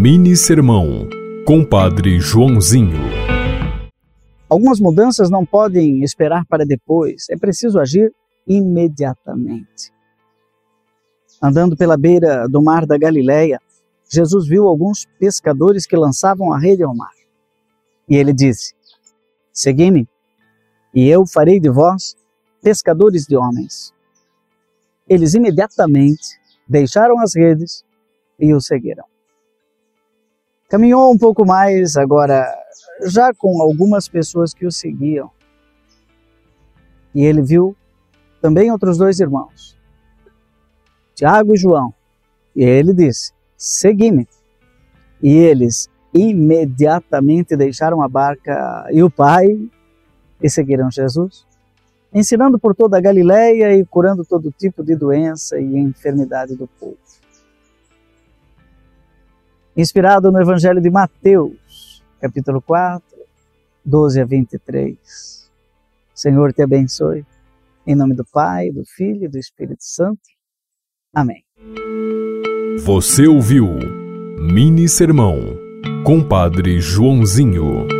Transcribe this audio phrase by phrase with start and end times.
[0.00, 1.08] Mini Sermão,
[1.44, 3.00] Compadre Joãozinho.
[4.48, 8.14] Algumas mudanças não podem esperar para depois, é preciso agir
[8.46, 9.92] imediatamente.
[11.42, 13.60] Andando pela beira do mar da Galileia,
[14.08, 17.10] Jesus viu alguns pescadores que lançavam a rede ao mar.
[18.08, 18.74] E ele disse:
[19.52, 20.08] Segui-me,
[20.94, 22.16] e eu farei de vós
[22.62, 23.92] pescadores de homens.
[25.08, 26.38] Eles imediatamente
[26.68, 27.84] deixaram as redes
[28.38, 29.04] e o seguiram.
[30.68, 32.46] Caminhou um pouco mais, agora
[33.06, 35.30] já com algumas pessoas que o seguiam.
[37.14, 37.74] E ele viu
[38.42, 39.78] também outros dois irmãos,
[41.14, 41.94] Tiago e João.
[42.54, 44.28] E ele disse: Segui-me.
[45.22, 49.46] E eles imediatamente deixaram a barca e o pai
[50.42, 51.46] e seguiram Jesus,
[52.12, 56.98] ensinando por toda a Galiléia e curando todo tipo de doença e enfermidade do povo
[59.78, 63.16] inspirado no Evangelho de Mateus, capítulo 4,
[63.84, 65.48] 12 a 23.
[66.12, 67.24] Senhor te abençoe.
[67.86, 70.20] Em nome do Pai, do Filho e do Espírito Santo.
[71.14, 71.44] Amém.
[72.84, 73.68] Você ouviu
[74.52, 75.38] Mini Sermão,
[76.04, 77.97] Compadre Joãozinho.